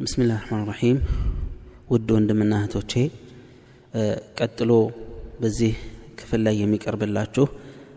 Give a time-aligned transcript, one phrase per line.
[0.00, 0.98] ብስሚላህ ረሕማን ራሒም
[1.90, 2.92] ውድ ወንድምና እህቶቼ
[4.38, 4.70] ቀጥሎ
[5.40, 5.72] በዚህ
[6.20, 7.44] ክፍል ላይ የሚቀርብላችሁ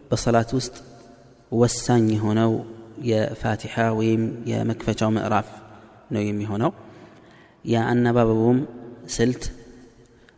[0.10, 0.76] በሰላት ውስጥ
[1.52, 2.52] ወሳኝ የሆነው
[3.10, 4.22] የፋቲሓ ወይም
[4.52, 5.48] የመክፈቻው ምዕራፍ
[6.14, 6.72] ነው የሚሆነው።
[7.66, 8.60] የአነባበቡም
[9.16, 9.44] ስልት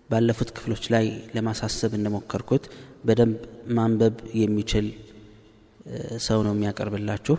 [0.10, 1.06] ባለፉት ክፍሎች ላይ
[1.36, 2.66] ለማሳሰብ እንደሞከርኩት
[3.06, 3.38] በደንብ
[3.78, 4.88] ማንበብ የሚችል
[6.28, 7.36] ሰው ነው የሚያቀርብላችሁ።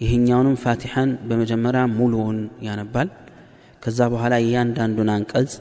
[0.00, 2.38] ይህኛውንም ፋቲሐን በመጀመሪያ ሙሉውን
[2.68, 3.08] ያነባል
[3.82, 5.52] ከዛ በኋላ እያንዳንዱን አንቀጽ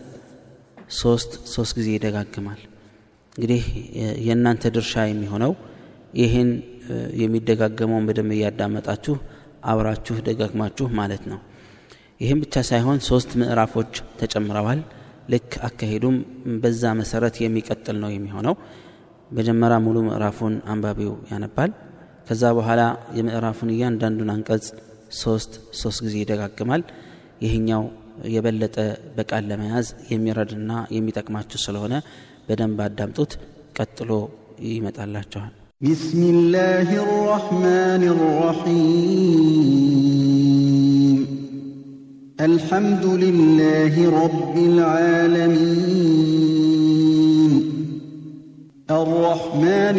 [1.01, 2.59] ሶስት ሶስት ጊዜ ይደጋግማል።
[3.35, 3.61] እንግዲህ
[4.25, 5.51] የእናንተ ድርሻ የሚሆነው
[6.21, 6.49] ይህን
[7.21, 9.15] የሚደጋገመውን በደንብ እያዳመጣችሁ
[9.71, 11.39] አብራችሁ ደጋግማችሁ ማለት ነው።
[12.21, 14.81] ይህም ብቻ ሳይሆን ሶስት ምዕራፎች ተጨምረዋል።
[15.31, 16.15] ልክ አካሄዱም
[16.61, 18.55] በዛ መሰረት የሚቀጥል ነው የሚሆነው።
[19.31, 21.71] መጀመሪያ ሙሉ ምዕራፉን አንባቢው ያነባል።
[22.27, 22.81] ከዛ በኋላ
[23.17, 24.65] የምዕራፉን እያንዳንዱን አንቀጽ
[25.21, 26.83] ሶስት ሶስት ጊዜ ይደጋግማል።
[27.45, 27.83] ይህኛው
[28.34, 28.76] የበለጠ
[29.16, 31.94] በቃል ለመያዝ የሚረድና የሚጠቅማችሁ ስለሆነ
[32.48, 33.32] በደንብ አዳምጡት
[33.78, 34.10] ቀጥሎ
[34.72, 38.02] ይመጣላችኋል بسم الله الرحمن
[39.46, 41.18] الرحيم
[42.40, 44.54] الحمد لله رب
[45.86, 47.52] العالمين
[48.92, 49.96] الرحمن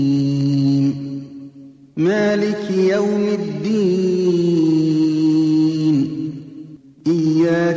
[0.00, 0.86] الرحيم
[1.98, 4.43] مالك يوم الدين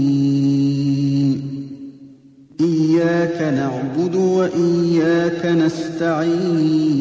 [2.64, 6.92] إياك نعبد وإياك نستعين.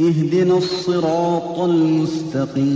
[0.00, 2.70] اهدنا الصراط المستقيم.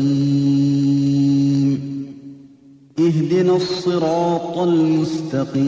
[2.98, 5.64] اهدنا الصراط المستقيم.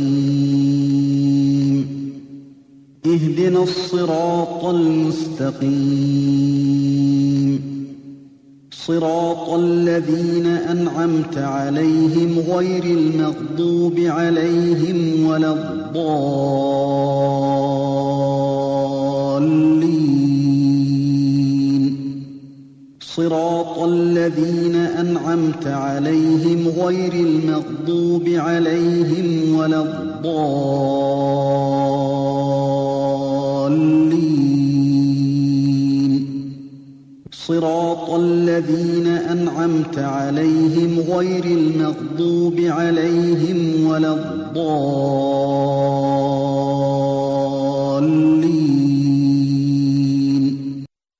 [3.06, 6.95] اهدنا الصراط المستقيم.
[8.86, 16.06] صراط الذين أنعمت عليهم غير المغضوب عليهم ولا الضالين.
[23.00, 30.26] صراط الذين أنعمت عليهم غير المغضوب عليهم ولا الضالين.
[37.48, 44.66] صراط الذين أنعمت عليهم غير المغضوب عليهم ولا الضالين.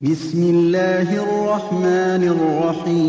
[0.00, 3.06] بسم الله الرحمن الرحيم.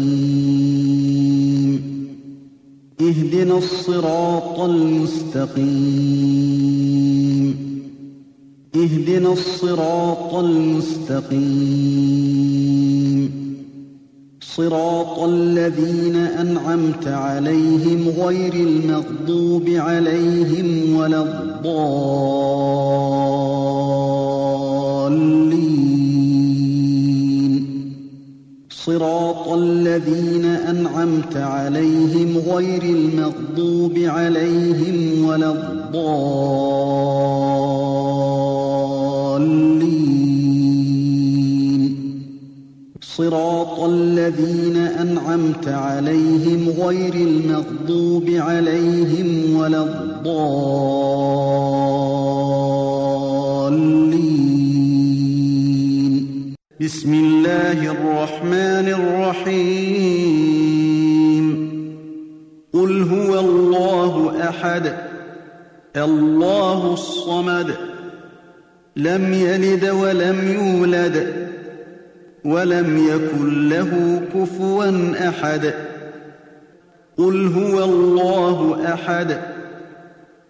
[3.01, 5.65] اهدنا الصراط المستقيم.
[8.75, 12.54] اهدنا الصراط المستقيم.
[14.55, 21.75] صراط الذين أنعمت عليهم غير المغضوب عليهم ولا الضالين.
[28.69, 36.05] صراط الذين أنعمت عليهم غير المغضوب عليهم ولا الضالين.
[43.01, 44.14] صراط الذين
[45.01, 50.45] أنعمت عليهم غير المغضوب عليهم ولا الضالين.
[56.81, 59.85] بسم الله الرحمن الرحيم.
[62.73, 64.93] قل هو الله أحد.
[65.97, 67.75] الله الصمد.
[68.97, 71.44] لم يلد ولم يولد.
[72.45, 75.73] ولم يكن له كفوا أحد.
[77.17, 79.37] قل هو الله أحد.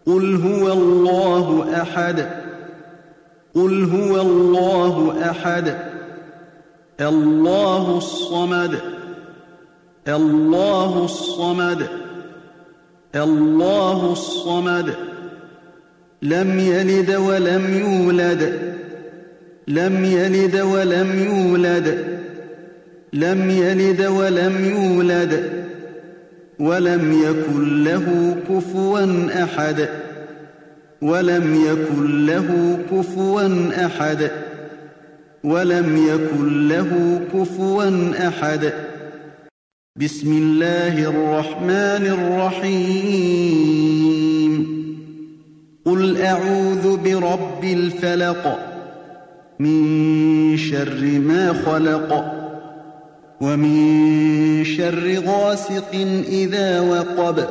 [0.05, 2.19] قل هو الله أحد.
[3.55, 5.77] قل هو الله أحد.
[7.01, 8.79] الله الصمد.
[10.07, 11.87] الله الصمد.
[13.15, 14.95] الله الصمد.
[16.21, 18.74] لم يلد ولم يولد.
[19.67, 22.19] لم يلد ولم يولد
[23.13, 25.65] لم يلد ولم يولد
[26.59, 29.89] ولم يكن له كفوا أحد
[31.01, 34.31] ولم يكن له كفوا أحد
[35.43, 38.73] ولم يكن له كفوا أحد.
[39.95, 43.65] بسم الله الرحمن الرحيم.
[45.85, 48.74] قل أعوذ برب الفلق.
[49.59, 52.25] من شر ما خلق
[53.41, 57.45] ومن شر غاسق إذا وقب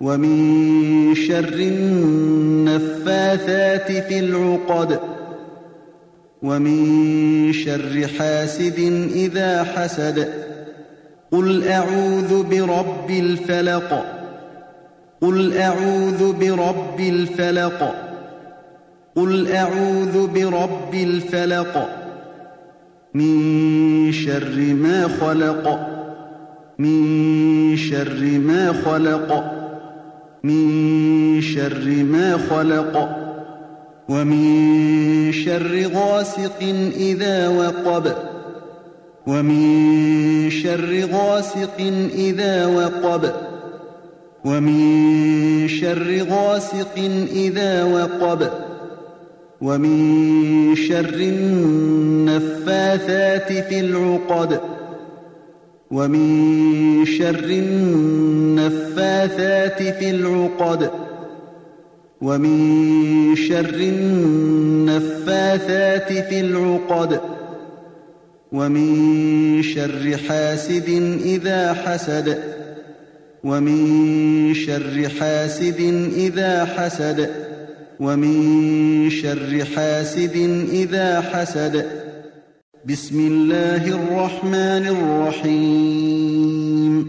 [0.00, 1.54] ومن شر
[2.64, 5.00] النفاثات في العقد
[6.42, 10.28] ومن شر حاسد إذا حسد
[11.32, 14.04] قل أعوذ برب الفلق
[15.20, 18.11] قل أعوذ برب الفلق
[19.16, 21.88] قل أعوذ برب الفلق
[23.14, 25.88] من شر ما خلق
[26.78, 29.44] من شر ما خلق
[30.44, 33.18] من شر ما خلق.
[34.08, 36.62] ومن شر غاسق
[36.96, 38.12] إذا وقب
[39.26, 43.30] ومن شر غاسق إذا وقب.
[44.44, 46.98] ومن شر غاسق
[47.34, 48.50] إذا وقب.
[49.62, 51.14] ومن شر
[52.24, 54.60] النفاثات في العقد
[55.90, 57.44] ومن شر
[58.54, 60.90] النفاثات في العقد
[62.20, 63.74] ومن شر
[64.84, 65.32] النفاثات
[66.12, 67.20] في العقد
[68.52, 72.38] ومن شر حاسد إذا حسد
[73.44, 77.51] ومن شر حاسد إذا حسد
[78.00, 80.36] ومن شر حاسد
[80.72, 81.86] إذا حسد.
[82.88, 87.06] بسم الله الرحمن الرحيم.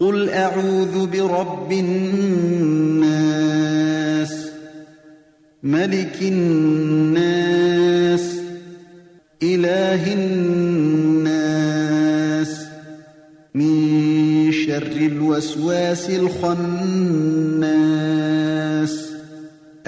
[0.00, 3.10] قل أعوذ برب الناس
[5.62, 8.20] ملك الناس
[9.42, 11.30] إله الناس.
[13.54, 17.89] من شر الوسواس الخناس.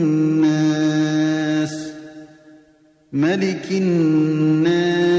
[3.14, 5.12] ملك الناس